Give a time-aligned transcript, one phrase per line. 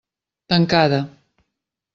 [0.49, 0.99] Tancada.